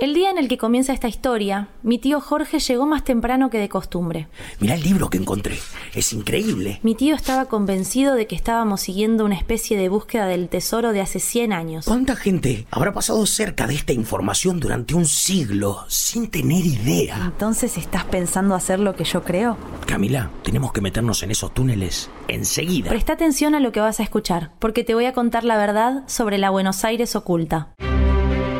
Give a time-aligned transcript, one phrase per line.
[0.00, 3.58] El día en el que comienza esta historia, mi tío Jorge llegó más temprano que
[3.58, 4.28] de costumbre.
[4.58, 5.58] Mira el libro que encontré.
[5.94, 6.80] Es increíble.
[6.82, 11.02] Mi tío estaba convencido de que estábamos siguiendo una especie de búsqueda del tesoro de
[11.02, 11.84] hace 100 años.
[11.84, 17.20] ¿Cuánta gente habrá pasado cerca de esta información durante un siglo sin tener idea?
[17.22, 19.58] Entonces, ¿estás pensando hacer lo que yo creo?
[19.86, 22.88] Camila, tenemos que meternos en esos túneles enseguida.
[22.88, 26.04] Presta atención a lo que vas a escuchar, porque te voy a contar la verdad
[26.06, 27.74] sobre la Buenos Aires oculta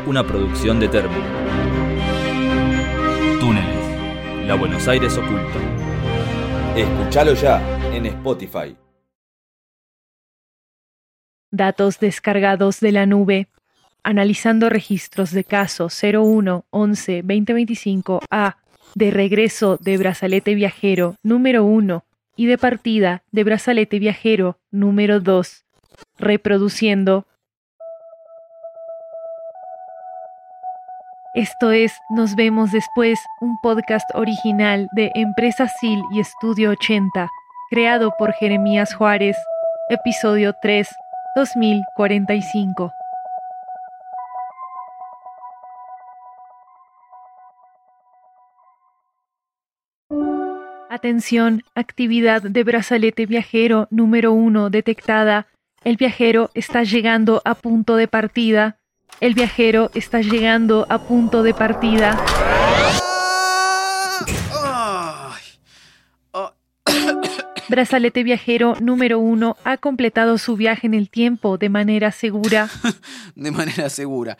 [0.07, 1.15] una producción de Termo.
[3.39, 5.59] Túneles, la Buenos Aires oculta.
[6.75, 7.61] Escúchalo ya
[7.93, 8.75] en Spotify.
[11.51, 13.47] Datos descargados de la nube.
[14.03, 18.57] Analizando registros de caso 01 11 2025 A
[18.95, 22.03] de regreso de brazalete viajero número 1
[22.35, 25.65] y de partida de brazalete viajero número 2.
[26.17, 27.27] Reproduciendo
[31.33, 37.29] Esto es Nos vemos después, un podcast original de Empresa SIL y Estudio 80,
[37.69, 39.37] creado por Jeremías Juárez,
[39.87, 40.89] episodio 3,
[41.37, 42.91] 2045.
[50.89, 55.47] Atención, actividad de brazalete viajero número 1 detectada.
[55.85, 58.80] El viajero está llegando a punto de partida.
[59.21, 62.19] El viajero está llegando a punto de partida.
[67.69, 72.67] Brazalete viajero número uno ha completado su viaje en el tiempo de manera segura.
[73.35, 74.39] de manera segura.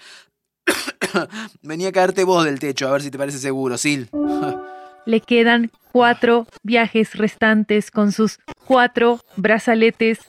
[1.62, 4.10] Venía a caerte vos del techo, a ver si te parece seguro, Sil.
[5.06, 10.20] Le quedan cuatro viajes restantes con sus cuatro brazaletes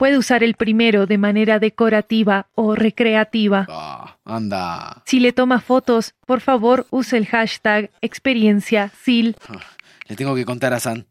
[0.00, 3.66] Puede usar el primero de manera decorativa o recreativa.
[3.68, 5.02] Ah, anda.
[5.04, 9.36] Si le toma fotos, por favor use el hashtag experiencia SIL.
[10.08, 11.04] Le tengo que contar a San.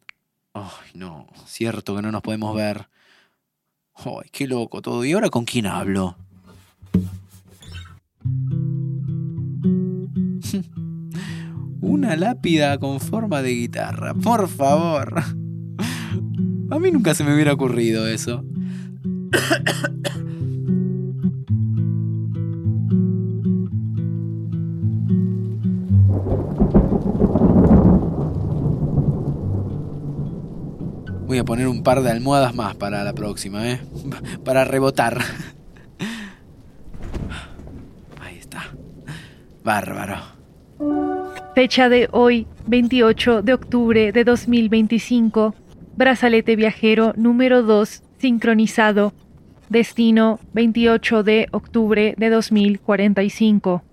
[0.55, 2.89] Ay, no, cierto que no nos podemos ver.
[3.94, 5.05] Ay, qué loco todo.
[5.05, 6.17] ¿Y ahora con quién hablo?
[11.79, 15.22] Una lápida con forma de guitarra, por favor.
[16.72, 18.44] A mí nunca se me hubiera ocurrido eso.
[31.28, 33.79] Voy a poner un par de almohadas más para la próxima, ¿eh?
[34.44, 35.19] Para rebotar.
[38.19, 38.63] Ahí está.
[39.63, 40.17] Bárbaro.
[41.53, 45.53] Fecha de hoy, 28 de octubre de 2025.
[45.96, 49.13] Brazalete viajero número 2 sincronizado.
[49.69, 53.84] Destino 28 de octubre de 2045.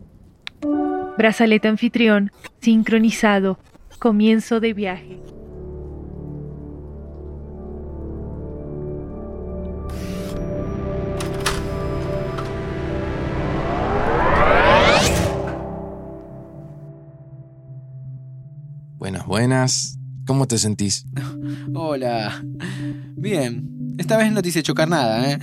[1.17, 3.59] Brazalete anfitrión sincronizado.
[3.99, 5.21] Comienzo de viaje.
[18.99, 19.99] Buenas, buenas.
[20.27, 21.07] ¿Cómo te sentís?
[21.75, 22.43] Hola.
[23.15, 23.76] Bien.
[23.99, 25.39] Esta vez no te hice chocar nada, ¿eh?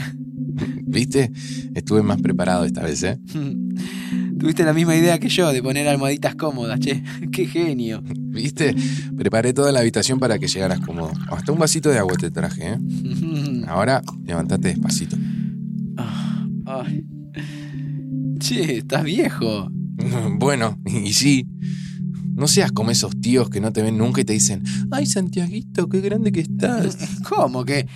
[0.86, 1.32] ¿Viste?
[1.74, 3.20] Estuve más preparado esta vez, ¿eh?
[4.40, 7.04] Tuviste la misma idea que yo de poner almohaditas cómodas, che.
[7.32, 8.04] ¡Qué genio!
[8.06, 8.76] ¿Viste?
[9.16, 11.12] Preparé toda la habitación para que llegaras cómodo.
[11.30, 12.78] Hasta un vasito de agua te traje, ¿eh?
[13.68, 15.16] Ahora, levántate despacito.
[16.66, 17.06] Ay.
[18.40, 19.70] Che, estás viejo.
[20.38, 21.48] Bueno, y sí.
[22.35, 25.88] No seas como esos tíos que no te ven nunca y te dicen, ay Santiaguito,
[25.88, 26.97] qué grande que estás.
[27.30, 27.88] ¿Cómo que eh,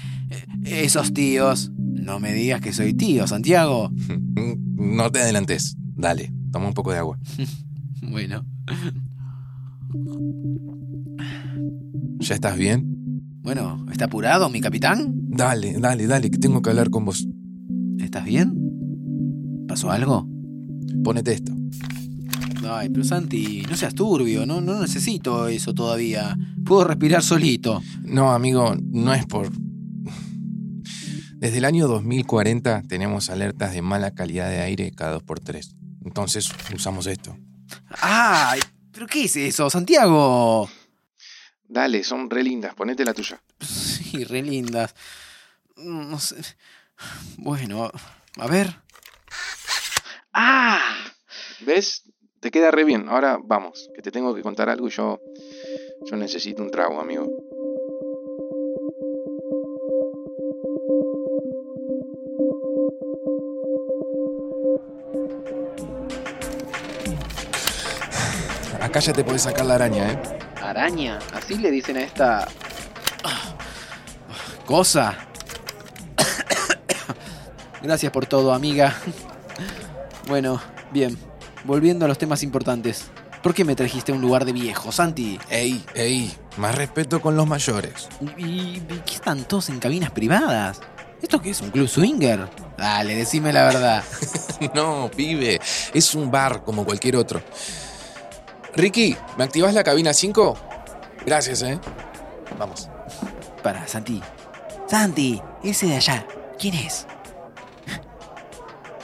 [0.63, 1.71] esos tíos?
[1.77, 3.91] No me digas que soy tío, Santiago.
[4.77, 5.75] No te adelantes.
[5.95, 7.19] Dale, toma un poco de agua.
[8.01, 8.45] bueno.
[12.19, 12.97] ¿Ya estás bien?
[13.41, 15.15] Bueno, ¿está apurado, mi capitán?
[15.29, 17.27] Dale, dale, dale, que tengo que hablar con vos.
[17.99, 18.53] ¿Estás bien?
[19.67, 20.29] ¿Pasó algo?
[21.03, 21.56] Ponete esto.
[22.69, 26.37] Ay, pero Santi, no seas turbio, no, no necesito eso todavía.
[26.65, 27.81] Puedo respirar solito.
[28.03, 29.49] No, amigo, no es por...
[31.35, 35.75] Desde el año 2040 tenemos alertas de mala calidad de aire cada 2x3.
[36.03, 37.37] Entonces usamos esto.
[38.01, 38.59] ¡Ay!
[38.91, 40.69] ¿Pero qué es eso, Santiago?
[41.67, 43.39] Dale, son re lindas, ponete la tuya.
[43.59, 44.95] Sí, re lindas.
[45.75, 46.37] No sé.
[47.37, 47.91] Bueno,
[48.37, 48.81] a ver.
[50.33, 50.79] ¡Ah!
[51.65, 52.03] ¿Ves?
[52.39, 53.09] Te queda re bien.
[53.09, 55.19] Ahora vamos, que te tengo que contar algo y yo.
[56.05, 57.25] Yo necesito un trago, amigo.
[68.79, 70.19] Acá ya te podés sacar la araña, ¿eh?
[70.61, 72.47] Araña, así le dicen a esta.
[74.67, 75.17] cosa.
[77.81, 78.95] Gracias por todo, amiga.
[80.27, 80.61] Bueno,
[80.91, 81.17] bien.
[81.63, 83.05] Volviendo a los temas importantes.
[83.43, 85.39] ¿Por qué me trajiste a un lugar de viejo, Santi?
[85.49, 88.09] Ey, ey, más respeto con los mayores.
[88.37, 90.81] ¿Y, y qué están todos en cabinas privadas?
[91.21, 91.61] ¿Esto qué es?
[91.61, 92.47] ¿Un club swinger?
[92.77, 94.03] Dale, decime la verdad.
[94.73, 95.61] No, pibe,
[95.93, 97.43] es un bar como cualquier otro.
[98.75, 100.57] Ricky, ¿me activas la cabina 5?
[101.27, 101.79] Gracias, ¿eh?
[102.57, 102.89] Vamos.
[103.61, 104.19] Para, Santi.
[104.87, 106.25] Santi, ese de allá.
[106.59, 107.05] ¿Quién es?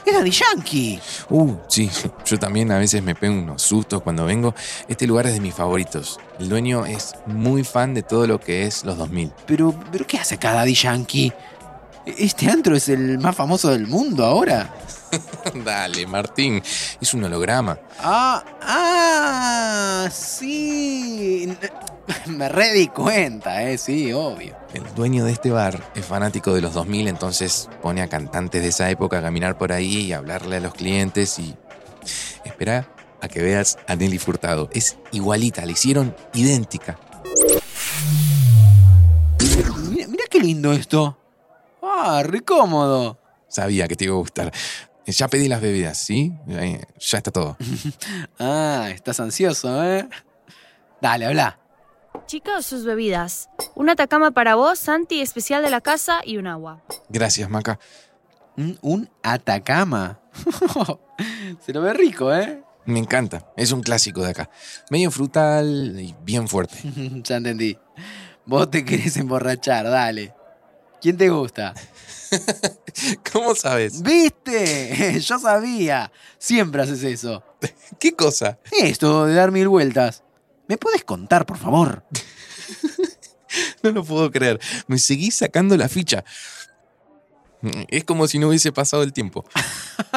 [0.06, 1.00] ¡Es Daddy Yankee!
[1.30, 1.90] Uh, sí,
[2.26, 4.54] yo también a veces me pego unos sustos cuando vengo.
[4.88, 6.20] Este lugar es de mis favoritos.
[6.40, 9.32] El dueño es muy fan de todo lo que es los 2000.
[9.46, 11.32] Pero, pero ¿qué hace acá Daddy Yankee?
[12.06, 14.74] ¿Este antro es el más famoso del mundo ahora?
[15.64, 16.62] Dale, Martín,
[17.00, 17.80] es un holograma.
[18.00, 21.58] Ah, ah, sí.
[22.28, 24.56] Me re di cuenta, eh, sí, obvio.
[24.74, 28.70] El dueño de este bar es fanático de los 2000, entonces pone a cantantes de
[28.70, 31.56] esa época a caminar por ahí y hablarle a los clientes y...
[32.44, 32.90] Espera
[33.22, 34.70] a que veas a Nelly Furtado.
[34.74, 37.00] Es igualita, le hicieron idéntica.
[39.90, 41.18] Mira, mira qué lindo esto.
[41.82, 43.18] Ah, re cómodo.
[43.48, 44.52] Sabía que te iba a gustar.
[45.06, 46.34] Ya pedí las bebidas, ¿sí?
[46.50, 47.58] Eh, Ya está todo.
[48.40, 50.08] Ah, estás ansioso, ¿eh?
[51.02, 51.60] Dale, habla.
[52.26, 53.50] Chicos, sus bebidas.
[53.76, 56.82] Una tacama para vos, Santi, especial de la casa y un agua.
[57.10, 57.80] Gracias, Maca.
[58.58, 60.20] Un, un Atacama.
[61.66, 62.64] Se lo ve rico, ¿eh?
[62.86, 63.52] Me encanta.
[63.56, 64.50] Es un clásico de acá.
[64.90, 66.78] Medio frutal y bien fuerte.
[67.24, 67.78] ya entendí.
[68.46, 70.34] Vos te querés emborrachar, dale.
[71.02, 71.74] ¿Quién te gusta?
[73.32, 74.02] ¿Cómo sabes?
[74.02, 75.20] ¿Viste?
[75.20, 76.12] Yo sabía.
[76.38, 77.44] Siempre haces eso.
[78.00, 78.60] ¿Qué cosa?
[78.72, 80.24] Esto de dar mil vueltas.
[80.68, 82.04] ¿Me puedes contar, por favor?
[83.84, 84.60] No lo puedo creer.
[84.88, 86.24] Me seguís sacando la ficha.
[87.88, 89.46] Es como si no hubiese pasado el tiempo.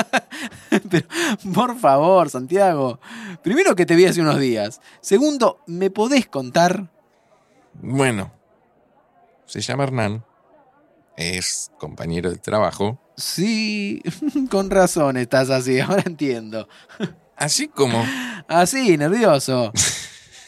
[0.90, 1.06] Pero,
[1.54, 2.98] por favor, Santiago.
[3.43, 4.81] Primero que te vi hace unos días.
[5.00, 6.90] Segundo, ¿me podés contar?
[7.75, 8.32] Bueno,
[9.44, 10.25] se llama Hernán.
[11.16, 12.99] Es compañero de trabajo.
[13.16, 14.02] Sí,
[14.50, 16.69] con razón estás así, ahora entiendo.
[17.37, 18.04] Así como.
[18.49, 19.72] Así, nervioso.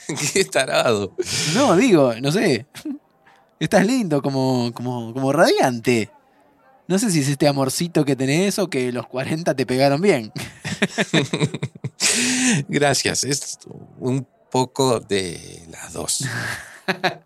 [0.32, 1.14] Qué tarado.
[1.54, 2.66] No, digo, no sé.
[3.60, 6.10] Estás lindo, como, como, como radiante.
[6.86, 10.32] No sé si es este amorcito que tenés o que los 40 te pegaron bien.
[12.68, 13.24] Gracias.
[13.24, 13.58] Es
[13.98, 16.24] un poco de las dos.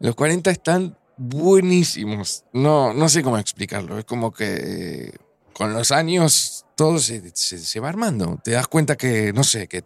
[0.00, 2.42] Los 40 están buenísimos.
[2.52, 3.96] No, no sé cómo explicarlo.
[4.00, 5.14] Es como que
[5.52, 8.40] con los años todo se, se- se va armando.
[8.42, 9.84] Te das cuenta que, no sé, que,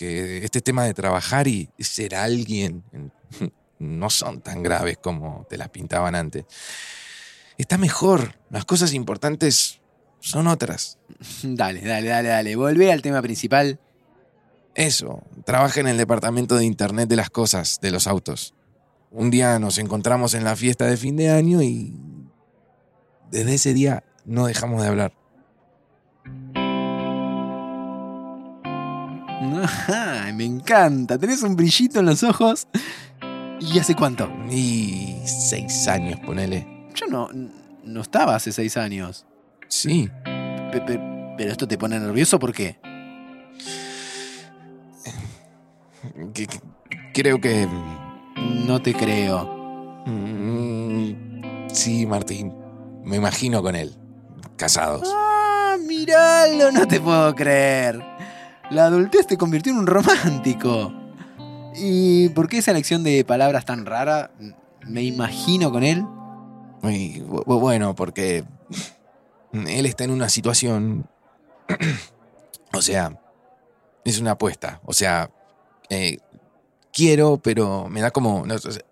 [0.00, 2.82] que este tema de trabajar y ser alguien
[3.78, 6.46] no son tan graves como te las pintaban antes.
[7.58, 8.34] Está mejor.
[8.48, 9.82] Las cosas importantes
[10.20, 10.98] son otras.
[11.42, 12.56] Dale, dale, dale, dale.
[12.56, 13.78] Volvé al tema principal.
[14.74, 18.54] Eso, trabaja en el departamento de Internet de las cosas, de los autos.
[19.10, 21.94] Un día nos encontramos en la fiesta de fin de año y
[23.30, 25.19] desde ese día no dejamos de hablar.
[29.62, 31.18] Ajá, me encanta.
[31.18, 32.66] Tenés un brillito en los ojos.
[33.60, 34.30] ¿Y hace cuánto?
[34.50, 36.66] Y seis años, ponele.
[36.94, 37.28] Yo no,
[37.84, 39.26] no estaba hace seis años.
[39.68, 40.10] Sí,
[40.72, 41.00] Pe- pe-
[41.36, 42.78] pero esto te pone nervioso, ¿por qué?
[46.34, 46.60] que- que-
[47.12, 47.68] creo que...
[48.36, 50.02] No te creo.
[50.06, 52.54] mm, sí, Martín,
[53.04, 53.94] me imagino con él,
[54.56, 55.02] casados.
[55.14, 58.02] Ah, miralo, no te puedo creer.
[58.70, 60.92] La adultez te convirtió en un romántico.
[61.74, 64.30] ¿Y por qué esa elección de palabras tan rara?
[64.86, 66.04] me imagino con él.
[66.82, 68.44] Y, bueno, porque
[69.52, 71.08] él está en una situación.
[72.72, 73.20] o sea,
[74.04, 74.80] es una apuesta.
[74.84, 75.30] O sea,
[75.88, 76.18] eh,
[76.92, 78.46] quiero, pero me da como.
[78.46, 78.82] No, o sea,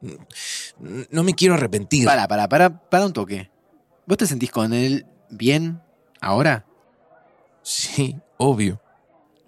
[1.11, 2.05] no me quiero arrepentir.
[2.05, 3.51] Para, para, para, para un toque.
[4.07, 5.81] ¿Vos te sentís con él bien
[6.21, 6.67] ahora?
[7.63, 8.81] Sí, obvio.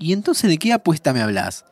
[0.01, 1.65] ¿Y entonces de qué apuesta me hablas?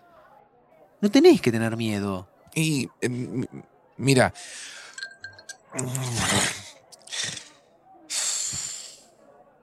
[1.00, 2.28] No tenés que tener miedo.
[2.54, 3.48] Y eh, m-
[3.96, 4.32] mira.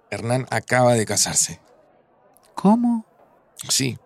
[0.10, 1.60] Hernán acaba de casarse.
[2.53, 3.05] ¿Cómo?
[3.69, 3.98] Sí,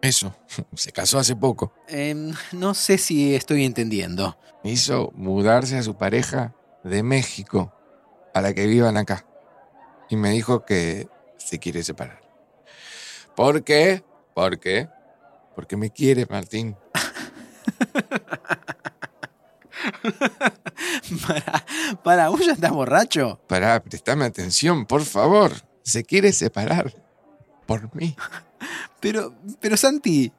[0.00, 0.34] eso.
[0.74, 1.72] Se casó hace poco.
[1.88, 4.36] Em, no sé si estoy entendiendo.
[4.62, 7.72] Hizo mudarse a su pareja de México
[8.32, 9.26] para que vivan acá.
[10.08, 12.20] Y me dijo que se quiere separar.
[13.36, 14.04] ¿Por qué?
[14.34, 14.88] ¿Por qué?
[15.54, 16.76] Porque me quiere, Martín.
[21.26, 21.64] para,
[22.02, 23.40] para, ¿vos ya estás borracho?
[23.48, 25.52] Pará, prestame atención, por favor.
[25.82, 26.94] Se quiere separar.
[27.66, 28.16] Por mí.
[29.00, 30.32] Pero, pero Santi,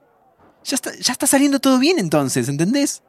[0.64, 3.04] ya está, ya está saliendo todo bien entonces, ¿entendés?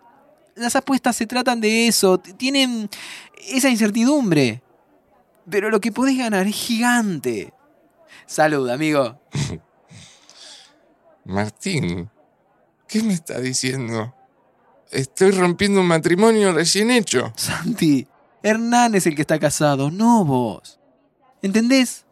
[0.54, 2.90] Las apuestas se tratan de eso, tienen
[3.48, 4.62] esa incertidumbre.
[5.48, 7.54] Pero lo que podés ganar es gigante.
[8.26, 9.18] Salud, amigo.
[11.26, 12.08] Martín,
[12.86, 14.14] ¿qué me está diciendo?
[14.90, 17.32] Estoy rompiendo un matrimonio recién hecho.
[17.36, 18.06] Santi,
[18.42, 20.78] Hernán es el que está casado, no vos.
[21.42, 22.04] ¿Entendés?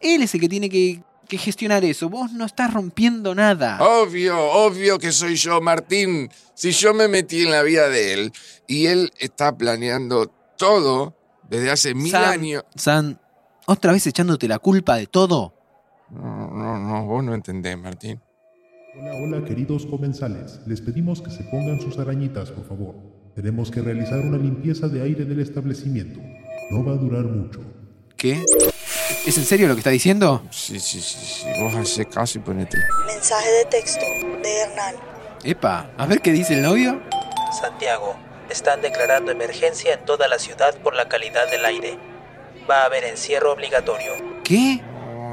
[0.00, 2.08] Él es el que tiene que, que gestionar eso.
[2.08, 3.78] Vos no estás rompiendo nada.
[3.82, 6.30] Obvio, obvio que soy yo, Martín.
[6.54, 8.32] Si yo me metí en la vida de él
[8.68, 11.16] y él está planeando todo
[11.48, 12.64] desde hace mil años.
[12.76, 13.20] San,
[13.66, 15.52] ¿otra vez echándote la culpa de todo?
[16.10, 18.20] No, no, no, vos no entendés, Martín.
[18.94, 22.94] Hola, hola queridos comensales, les pedimos que se pongan sus arañitas, por favor.
[23.34, 26.20] Tenemos que realizar una limpieza de aire del establecimiento.
[26.70, 27.60] No va a durar mucho.
[28.18, 28.44] ¿Qué?
[29.26, 30.42] ¿Es en serio lo que está diciendo?
[30.50, 31.46] Sí, sí, sí, sí.
[31.58, 32.76] Vos caso y ponete.
[33.06, 34.04] Mensaje de texto
[34.42, 34.96] de Hernán.
[35.42, 37.00] Epa, a ver qué dice el novio.
[37.58, 38.14] Santiago,
[38.50, 41.96] están declarando emergencia en toda la ciudad por la calidad del aire.
[42.70, 44.12] Va a haber encierro obligatorio.
[44.44, 44.82] ¿Qué?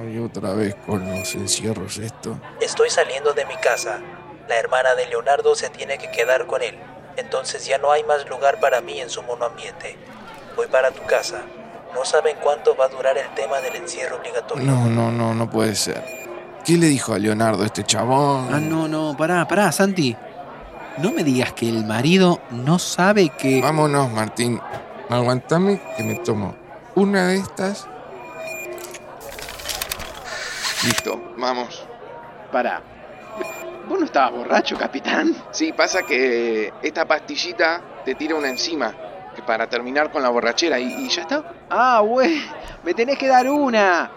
[0.10, 2.39] Ay, otra vez con los encierros esto.
[2.60, 4.00] Estoy saliendo de mi casa.
[4.48, 6.75] La hermana de Leonardo se tiene que quedar con él.
[7.16, 9.98] Entonces ya no hay más lugar para mí en su monoambiente.
[10.56, 11.42] Voy para tu casa.
[11.94, 14.66] No saben cuánto va a durar el tema del encierro obligatorio.
[14.66, 16.04] No, no, no, no puede ser.
[16.66, 18.50] ¿Qué le dijo a Leonardo este chabón?
[18.51, 20.16] Ah, no, no, pará, pará, Santi.
[20.98, 23.62] No me digas que el marido no sabe que...
[23.62, 24.60] Vámonos, Martín.
[25.10, 26.56] Aguantame que me tomo
[26.96, 27.88] una de estas.
[30.86, 31.86] Listo, vamos.
[32.52, 32.82] Pará.
[33.88, 35.36] ¿Vos no estabas borracho, capitán?
[35.52, 38.94] Sí, pasa que esta pastillita te tira una enzima
[39.36, 41.44] que para terminar con la borrachera y, y ya está.
[41.70, 42.42] Ah, güey,
[42.84, 44.12] me tenés que dar una.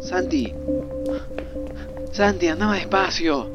[0.00, 0.54] Santi.
[2.12, 3.50] Santi, anda más despacio.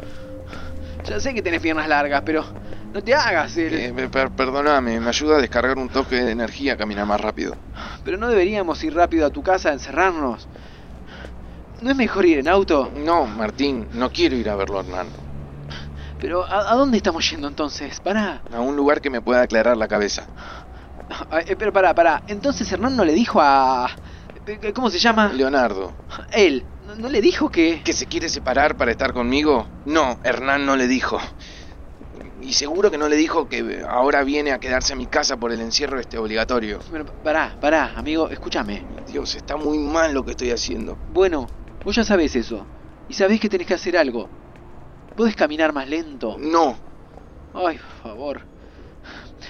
[1.10, 2.46] Ya sé que tenés piernas largas, pero
[2.94, 3.74] no te hagas el...
[3.74, 7.58] Eh, per- perdóname, me ayuda a descargar un toque de energía caminar más rápido.
[8.04, 10.48] Pero no deberíamos ir rápido a tu casa a encerrarnos.
[11.82, 12.92] ¿No es mejor ir en auto?
[12.96, 15.12] No, Martín, no quiero ir a verlo, Hernán.
[16.20, 18.00] Pero ¿a, a dónde estamos yendo entonces?
[18.02, 18.44] Pará.
[18.52, 20.28] A un lugar que me pueda aclarar la cabeza.
[21.10, 22.22] Ah, eh, pero pará, pará.
[22.28, 23.90] Entonces Hernán no le dijo a...
[24.46, 25.32] eh, ¿Cómo se llama?
[25.34, 25.96] Leonardo,
[26.34, 26.68] Él.
[26.90, 27.82] ¿No, no le dijo que...
[27.84, 29.68] ¿que se quiere separar para estar conmigo?
[29.86, 31.20] No, Hernán no le dijo.
[32.42, 35.52] Y seguro que no le dijo que ahora viene a quedarse a mi casa por
[35.52, 36.80] el encierro este obligatorio.
[36.90, 38.84] Bueno, pará, pará, amigo, escúchame.
[39.08, 40.98] Dios, está muy mal lo que estoy haciendo.
[41.14, 41.48] Bueno,
[41.86, 42.66] vos ya sabés eso.
[43.08, 44.28] Y sabés que tenés que hacer algo.
[45.16, 46.38] ¿Podés caminar más lento?
[46.40, 46.76] No,
[47.54, 48.42] Ay, por favor.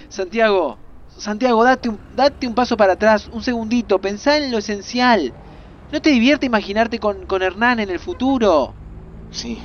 [0.09, 0.77] Santiago,
[1.15, 5.33] Santiago, date un, date un paso para atrás, un segundito, pensá en lo esencial.
[5.91, 8.73] ¿No te divierte imaginarte con, con Hernán en el futuro?
[9.31, 9.61] sí,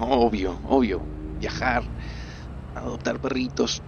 [0.00, 1.00] obvio, obvio.
[1.38, 1.82] Viajar,
[2.74, 3.82] adoptar perritos,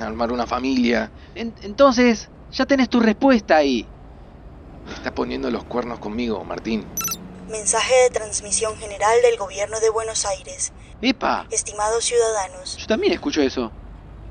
[0.00, 1.10] armar una familia.
[1.34, 3.86] En- entonces, ya tenés tu respuesta ahí.
[4.86, 6.84] Me está poniendo los cuernos conmigo, Martín.
[7.50, 10.72] Mensaje de transmisión general del Gobierno de Buenos Aires.
[11.02, 11.46] ¡Epa!
[11.50, 13.70] Estimados ciudadanos, Yo también escucho eso.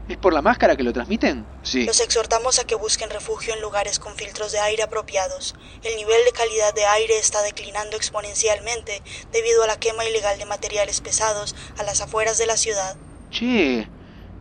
[0.10, 1.46] ¿Es por la máscara que lo transmiten?
[1.64, 1.86] Sí.
[1.86, 5.56] Los exhortamos a que busquen refugio en lugares con filtros de aire apropiados.
[5.82, 10.46] El nivel de calidad de aire está declinando exponencialmente debido a la quema ilegal de
[10.46, 12.98] materiales pesados a las afueras de la ciudad.
[13.32, 13.88] Che,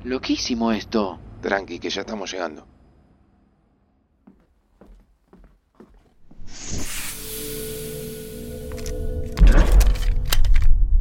[0.03, 1.21] loquísimo esto.
[1.43, 2.67] Tranqui, que ya estamos llegando.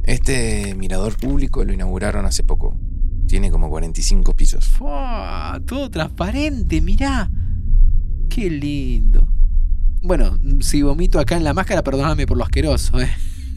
[0.04, 2.76] Este mirador público lo inauguraron hace poco,
[3.32, 4.68] tiene como 45 pisos.
[4.68, 5.58] ¡Fua!
[5.66, 7.32] Todo transparente, mirá.
[8.30, 9.32] Qué lindo.
[10.02, 13.10] Bueno, si vomito acá en la máscara, perdóname por lo asqueroso, ¿eh?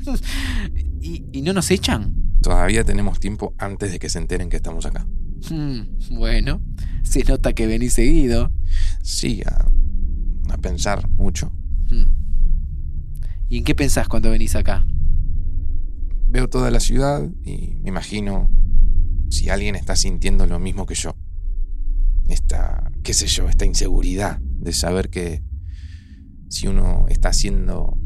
[1.01, 2.15] ¿Y, y no nos echan?
[2.41, 5.09] Todavía tenemos tiempo antes de que se enteren que estamos acá.
[5.51, 5.81] Hmm,
[6.13, 6.63] bueno,
[7.03, 8.53] se nota que venís seguido.
[9.03, 11.53] Sí, a, a pensar mucho.
[11.91, 12.15] Hmm.
[13.49, 14.87] ¿Y en qué pensás cuando venís acá?
[16.29, 18.49] Veo toda la ciudad y me imagino
[19.35, 21.17] si alguien está sintiendo lo mismo que yo.
[22.29, 25.43] Esta, qué sé yo, esta inseguridad de saber que
[26.49, 27.99] si uno está haciendo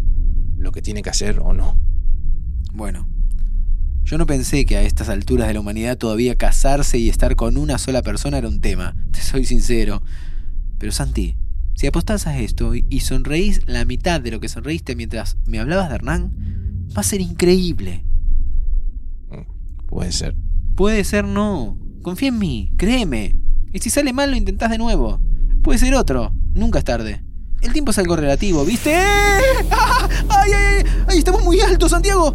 [0.56, 1.78] lo que tiene que hacer o no.
[2.73, 3.06] Bueno,
[4.04, 7.58] yo no pensé que a estas alturas de la humanidad todavía casarse y estar con
[7.58, 10.02] una sola persona era un tema, te soy sincero.
[10.78, 11.37] Pero Santi,
[11.75, 15.90] si apostás a esto y sonreís la mitad de lo que sonreíste mientras me hablabas
[15.90, 18.06] de Hernán, va a ser increíble.
[19.87, 20.35] Puede ser.
[20.78, 21.76] Puede ser no.
[22.02, 23.35] Confía en mí, créeme.
[23.73, 25.20] Y si sale mal lo intentás de nuevo.
[25.61, 26.30] Puede ser otro.
[26.54, 27.25] Nunca es tarde.
[27.61, 28.94] El tiempo es algo relativo, ¿viste?
[28.94, 29.40] ¡Ah!
[30.28, 30.85] ¡Ay, ay, ay!
[31.08, 32.32] ¡Ay, estamos muy altos, Santiago!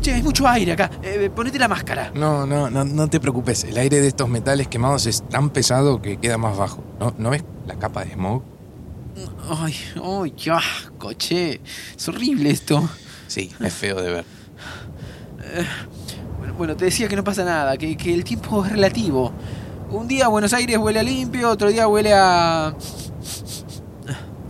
[0.00, 0.90] Che, hay mucho aire acá.
[1.02, 2.10] Eh, ponete la máscara.
[2.14, 3.64] No, no, no, no te preocupes.
[3.64, 6.82] El aire de estos metales quemados es tan pesado que queda más bajo.
[6.98, 8.42] ¿No, ¿no ves la capa de smog?
[9.50, 11.60] Ay, ay, qué asco, che.
[11.94, 12.88] Es horrible esto.
[13.26, 14.24] Sí, es feo de ver.
[15.42, 15.66] Eh,
[16.58, 19.32] bueno, te decía que no pasa nada, que, que el tiempo es relativo.
[19.90, 22.74] Un día Buenos Aires huele a limpio, otro día huele a.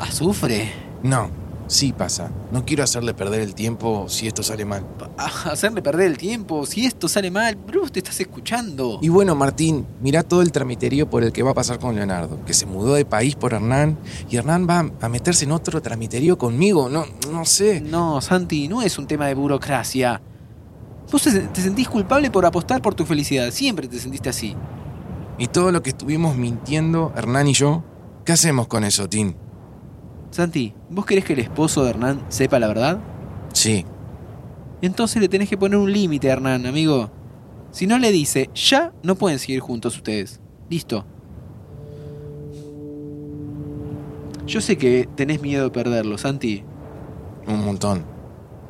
[0.01, 0.73] azufre.
[1.03, 1.31] No,
[1.69, 2.31] sí pasa.
[2.51, 4.85] No quiero hacerle perder el tiempo si esto sale mal.
[5.19, 6.65] A hacerle perder el tiempo.
[6.65, 8.99] Si esto sale mal, Bruce, te estás escuchando.
[9.03, 12.43] Y bueno, Martín, mirá todo el tramiterío por el que va a pasar con Leonardo,
[12.47, 13.99] que se mudó de país por Hernán
[14.31, 16.89] y Hernán va a meterse en otro tramiterío conmigo.
[16.89, 17.83] No, no sé.
[17.83, 20.23] No, Santi, no es un tema de burocracia.
[21.11, 23.51] Vos te, sentís culpable por apostar por tu felicidad.
[23.51, 24.55] Siempre te sentiste así.
[25.39, 27.83] Y todo lo que estuvimos mintiendo, Hernán y yo,
[28.25, 29.35] ¿qué hacemos con eso, Tim?
[30.31, 32.99] Santi, ¿vos querés que el esposo de Hernán sepa la verdad?
[33.55, 33.87] Sí.
[34.83, 37.11] Entonces le tenés que poner un límite a Hernán, amigo.
[37.71, 40.41] Si no le dice, ya no pueden seguir juntos ustedes.
[40.69, 41.07] Listo.
[44.47, 46.65] Yo sé que tenés miedo de perderlo, Santi.
[47.47, 48.05] Un montón.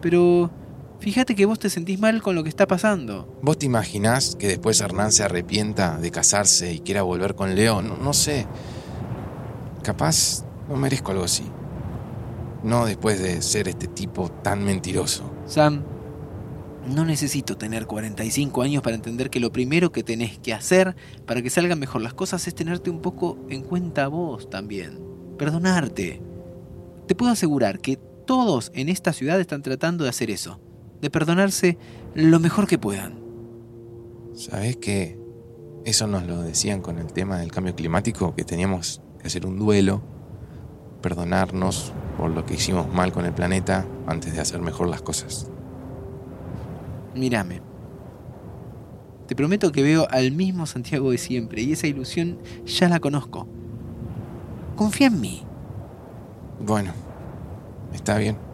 [0.01, 0.51] Pero
[1.01, 3.39] fíjate que vos te sentís mal con lo que está pasando.
[3.43, 7.83] ¿Vos te imaginás que después Hernán se arrepienta de casarse y quiera volver con Leo?
[7.83, 8.47] No, no sé.
[9.83, 11.45] Capaz no merezco algo así.
[12.63, 15.31] No después de ser este tipo tan mentiroso.
[15.47, 15.85] Sam,
[16.89, 21.43] no necesito tener 45 años para entender que lo primero que tenés que hacer para
[21.43, 25.01] que salgan mejor las cosas es tenerte un poco en cuenta vos también.
[25.39, 26.23] Perdonarte.
[27.07, 30.61] Te puedo asegurar que todos en esta ciudad están tratando de hacer eso.
[31.01, 31.79] De perdonarse
[32.15, 33.19] lo mejor que puedan.
[34.35, 35.19] ¿Sabés que
[35.85, 38.35] eso nos lo decían con el tema del cambio climático?
[38.35, 40.03] Que teníamos que hacer un duelo,
[41.03, 45.51] perdonarnos por lo que hicimos mal con el planeta antes de hacer mejor las cosas.
[47.15, 47.63] Mírame.
[49.27, 53.47] Te prometo que veo al mismo Santiago de siempre y esa ilusión ya la conozco.
[54.75, 55.43] Confía en mí.
[56.61, 56.93] Bueno,
[57.93, 58.48] está bien.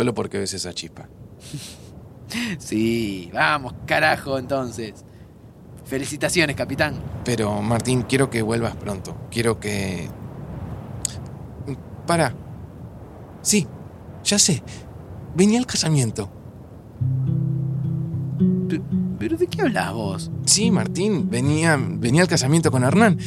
[0.00, 1.08] Solo porque ves esa chispa.
[2.58, 5.04] Sí, vamos, carajo, entonces.
[5.84, 6.94] Felicitaciones, capitán.
[7.24, 9.14] Pero, Martín, quiero que vuelvas pronto.
[9.30, 10.08] Quiero que...
[12.06, 12.32] Para.
[13.42, 13.66] Sí,
[14.24, 14.62] ya sé.
[15.34, 16.30] Venía al casamiento.
[18.68, 18.80] Pe-
[19.18, 20.30] ¿Pero de qué hablas vos?
[20.46, 23.18] Sí, Martín, venía, venía al casamiento con Hernán.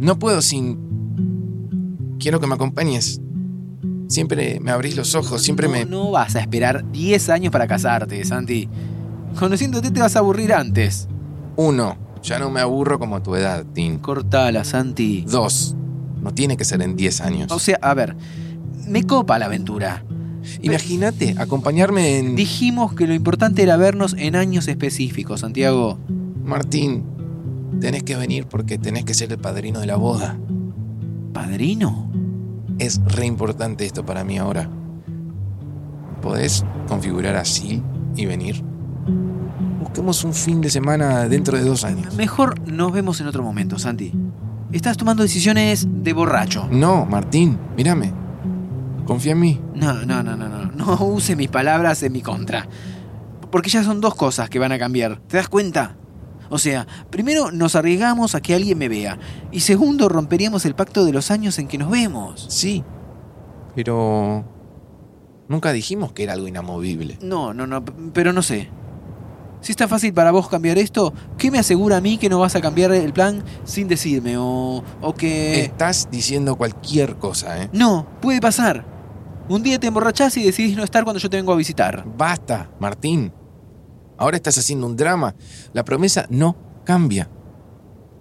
[0.00, 2.16] No puedo sin...
[2.18, 3.20] Quiero que me acompañes.
[4.14, 5.84] Siempre me abrís los ojos, siempre no, me...
[5.86, 8.68] No vas a esperar 10 años para casarte, Santi.
[9.36, 11.08] Conociéndote te vas a aburrir antes.
[11.56, 13.98] Uno, ya no me aburro como tu edad, Tim.
[13.98, 15.24] Cortala, Santi.
[15.28, 15.74] Dos,
[16.22, 17.50] no tiene que ser en 10 años.
[17.50, 18.14] O sea, a ver,
[18.86, 20.04] me copa la aventura.
[20.62, 22.36] Imagínate, acompañarme en...
[22.36, 25.98] Dijimos que lo importante era vernos en años específicos, Santiago.
[26.44, 27.02] Martín,
[27.80, 30.38] tenés que venir porque tenés que ser el padrino de la boda.
[31.32, 32.03] ¿Padrino?
[32.78, 34.68] Es re importante esto para mí ahora.
[36.20, 37.82] ¿Podés configurar así
[38.16, 38.62] y venir?
[39.80, 42.14] Busquemos un fin de semana dentro de dos años.
[42.16, 44.12] Mejor nos vemos en otro momento, Santi.
[44.72, 46.66] Estás tomando decisiones de borracho.
[46.70, 48.12] No, Martín, mírame.
[49.06, 49.60] Confía en mí.
[49.74, 50.64] No, no, no, no, no.
[50.72, 52.66] No use mis palabras en mi contra.
[53.50, 55.20] Porque ya son dos cosas que van a cambiar.
[55.28, 55.96] ¿Te das cuenta?
[56.50, 59.18] O sea, primero nos arriesgamos a que alguien me vea.
[59.52, 62.46] Y segundo, romperíamos el pacto de los años en que nos vemos.
[62.48, 62.84] Sí.
[63.74, 64.44] Pero...
[65.48, 67.18] Nunca dijimos que era algo inamovible.
[67.20, 68.70] No, no, no, pero no sé.
[69.60, 72.38] Si es tan fácil para vos cambiar esto, ¿qué me asegura a mí que no
[72.38, 74.36] vas a cambiar el plan sin decirme?
[74.36, 75.62] O, o que...
[75.62, 77.70] Estás diciendo cualquier cosa, ¿eh?
[77.72, 78.84] No, puede pasar.
[79.48, 82.04] Un día te emborrachás y decidís no estar cuando yo te vengo a visitar.
[82.16, 83.32] Basta, Martín.
[84.24, 85.34] Ahora estás haciendo un drama.
[85.74, 87.28] La promesa no cambia.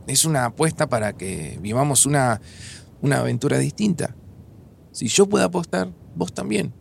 [0.06, 2.42] Es una apuesta para que vivamos una,
[3.02, 4.14] una aventura distinta.
[4.92, 6.74] Si yo puedo apostar, vos también.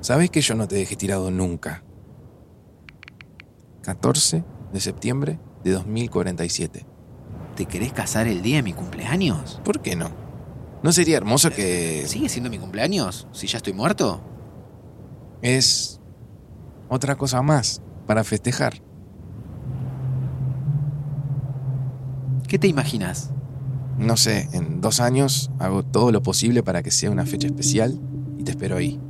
[0.00, 1.82] Sabés que yo no te dejé tirado nunca.
[3.82, 6.86] 14 de septiembre de 2047.
[7.56, 9.60] ¿Te querés casar el día de mi cumpleaños?
[9.64, 10.12] ¿Por qué no?
[10.84, 12.04] ¿No sería hermoso que...
[12.06, 13.26] ¿Sigue siendo mi cumpleaños?
[13.32, 14.22] ¿Si ya estoy muerto?
[15.42, 16.00] Es
[16.88, 18.74] otra cosa más para festejar.
[22.46, 23.30] ¿Qué te imaginas?
[23.96, 27.98] No sé, en dos años hago todo lo posible para que sea una fecha especial
[28.36, 29.00] y te espero ahí.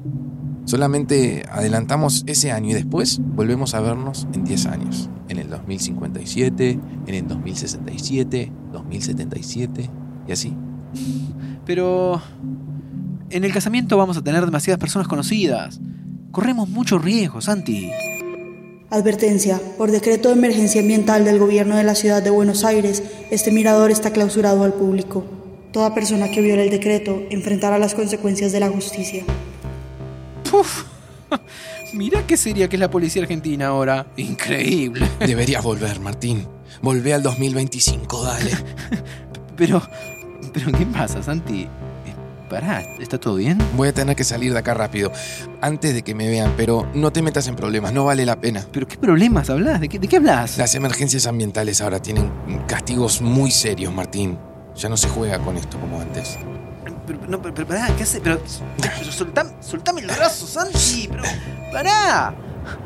[0.66, 5.10] Solamente adelantamos ese año y después volvemos a vernos en 10 años.
[5.28, 9.90] En el 2057, en el 2067, 2077
[10.28, 10.56] y así.
[11.66, 12.22] Pero...
[13.30, 15.80] En el casamiento vamos a tener demasiadas personas conocidas.
[16.30, 17.90] Corremos mucho riesgo, Santi.
[18.92, 19.58] Advertencia.
[19.78, 23.90] Por decreto de emergencia ambiental del Gobierno de la Ciudad de Buenos Aires, este mirador
[23.90, 25.24] está clausurado al público.
[25.72, 29.24] Toda persona que viole el decreto enfrentará las consecuencias de la justicia.
[30.50, 30.84] Puf.
[31.94, 34.08] Mira qué seria que es la policía argentina ahora.
[34.18, 35.08] Increíble.
[35.20, 36.46] Deberías volver, Martín.
[36.82, 38.50] Volvé al 2025, dale.
[39.56, 39.80] Pero...
[40.52, 41.66] ¿Pero qué pasa, Santi?
[42.52, 43.56] Pará, ¿está todo bien?
[43.78, 45.10] Voy a tener que salir de acá rápido,
[45.62, 48.66] antes de que me vean, pero no te metas en problemas, no vale la pena.
[48.70, 49.80] ¿Pero qué problemas hablas?
[49.80, 50.58] ¿De qué, de qué hablas?
[50.58, 52.30] Las emergencias ambientales ahora tienen
[52.68, 54.36] castigos muy serios, Martín.
[54.76, 56.36] Ya no se juega con esto como antes.
[57.06, 58.20] Pero, no, pero, pero pará, ¿qué hace?
[58.20, 58.38] Pero,
[58.98, 61.08] pero soltame, soltame el brazo, Santi.
[61.10, 61.22] Pero,
[61.72, 62.34] pará.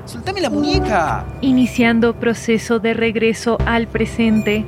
[0.05, 1.27] Soltame la muñeca.
[1.41, 4.65] Iniciando proceso de regreso al presente.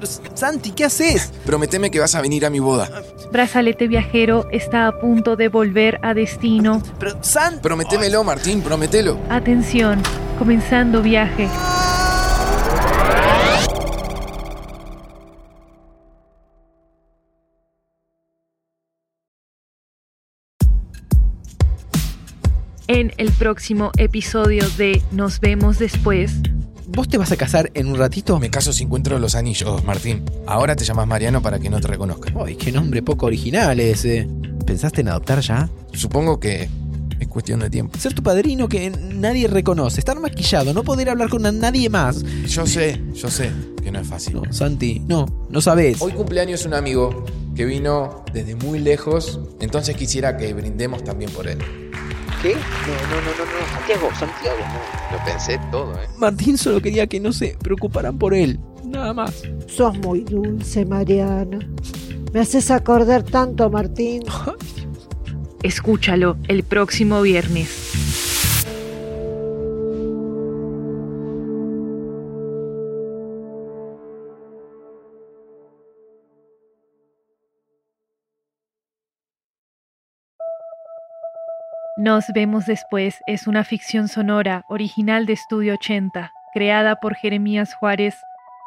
[0.00, 1.30] Pero, Santi, ¿qué haces?
[1.44, 2.88] Prometeme que vas a venir a mi boda.
[3.30, 6.82] Brazalete viajero está a punto de volver a destino.
[6.98, 7.60] Pero, Santi.
[7.60, 9.18] Prométemelo, Martín, promételo.
[9.28, 10.02] Atención,
[10.38, 11.48] comenzando viaje.
[22.88, 26.32] En el próximo episodio de Nos vemos después.
[26.92, 28.38] ¿Vos te vas a casar en un ratito?
[28.40, 30.24] Me caso si encuentro los anillos, Martín.
[30.46, 32.34] Ahora te llamas Mariano para que no te reconozcan.
[32.44, 34.28] Ay, qué nombre poco original ese.
[34.66, 35.70] ¿Pensaste en adoptar ya?
[35.92, 36.68] Supongo que
[37.20, 37.96] es cuestión de tiempo.
[37.98, 42.24] Ser tu padrino que nadie reconoce, estar maquillado, no poder hablar con nadie más.
[42.46, 44.34] Yo sé, yo sé que no es fácil.
[44.34, 46.02] No, Santi, no, no sabes.
[46.02, 47.24] Hoy cumpleaños un amigo
[47.54, 51.58] que vino desde muy lejos, entonces quisiera que brindemos también por él.
[52.42, 52.54] ¿Qué?
[52.54, 55.18] No, no, no, no, no, Santiago, Santiago, no.
[55.18, 56.08] Lo pensé todo, ¿eh?
[56.16, 59.42] Martín solo quería que no se preocuparan por él, nada más.
[59.66, 61.58] Sos muy dulce, Mariana.
[62.32, 64.22] Me haces acordar tanto, Martín.
[65.62, 68.09] Escúchalo el próximo viernes.
[82.00, 88.14] Nos vemos después es una ficción sonora original de Estudio 80, creada por Jeremías Juárez,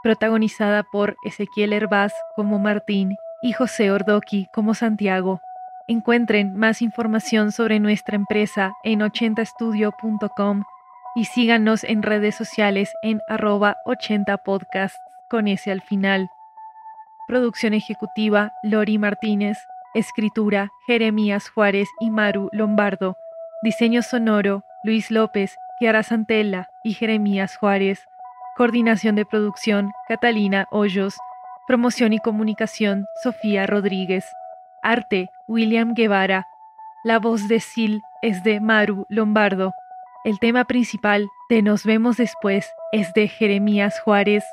[0.03, 5.41] protagonizada por Ezequiel Herbaz como Martín y José Ordoqui como Santiago.
[5.87, 10.63] Encuentren más información sobre nuestra empresa en 80estudio.com
[11.15, 16.29] y síganos en redes sociales en arroba 80podcasts con ese al final.
[17.27, 19.57] Producción ejecutiva Lori Martínez.
[19.95, 23.15] Escritura Jeremías Juárez y Maru Lombardo.
[23.63, 28.05] Diseño sonoro Luis López, Kiara Santella y Jeremías Juárez.
[28.57, 31.15] Coordinación de producción Catalina Hoyos.
[31.65, 34.25] Promoción y comunicación Sofía Rodríguez.
[34.81, 36.45] Arte William Guevara.
[37.05, 39.71] La voz de Sil es de Maru Lombardo.
[40.25, 44.43] El tema principal de Nos vemos después es de Jeremías Juárez.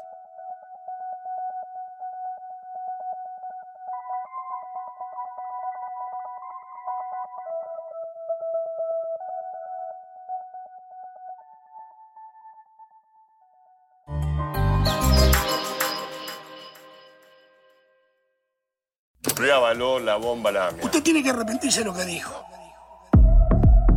[19.60, 22.44] Avaló la bomba la Usted tiene que arrepentirse de lo que dijo.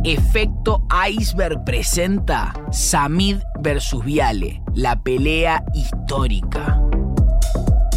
[0.04, 6.78] Efecto Iceberg presenta Samid versus Viale, la pelea histórica.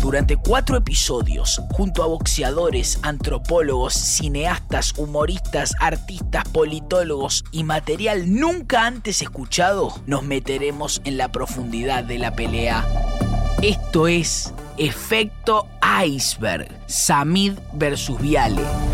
[0.02, 9.22] Durante cuatro episodios, junto a boxeadores, antropólogos, cineastas, humoristas, artistas, politólogos y material nunca antes
[9.22, 12.86] escuchado, nos meteremos en la profundidad de la pelea.
[13.62, 18.87] Esto es Efecto Iceberg, Samid versus Viale.